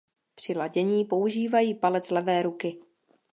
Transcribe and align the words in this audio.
Při 0.35 0.53
ladění 0.53 1.05
používají 1.05 1.73
palec 1.75 2.11
levé 2.11 2.43
ruky. 2.43 2.79